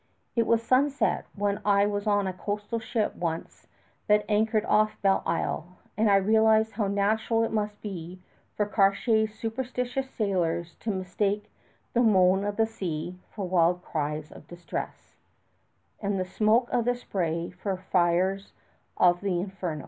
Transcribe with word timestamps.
It 0.35 0.47
was 0.47 0.63
sunset 0.63 1.27
when 1.35 1.61
I 1.63 1.85
was 1.85 2.07
on 2.07 2.25
a 2.25 2.33
coastal 2.33 2.79
ship 2.79 3.15
once 3.15 3.67
that 4.07 4.25
anchored 4.27 4.65
off 4.65 4.99
Belle 5.03 5.21
Isle, 5.27 5.77
and 5.95 6.09
I 6.09 6.15
realized 6.15 6.71
how 6.71 6.87
natural 6.87 7.43
it 7.43 7.51
must 7.51 7.73
have 7.75 7.81
been 7.83 8.23
for 8.55 8.65
Cartier's 8.65 9.35
superstitious 9.35 10.09
sailors 10.09 10.73
to 10.79 10.89
mistake 10.89 11.51
the 11.93 12.01
moan 12.01 12.43
of 12.45 12.55
the 12.57 12.65
sea 12.65 13.19
for 13.35 13.47
wild 13.47 13.83
cries 13.83 14.31
of 14.31 14.47
distress, 14.47 15.17
and 16.01 16.19
the 16.19 16.25
smoke 16.25 16.67
of 16.73 16.85
the 16.85 16.95
spray 16.95 17.51
for 17.51 17.77
fires 17.77 18.53
of 18.97 19.21
the 19.21 19.39
inferno. 19.39 19.79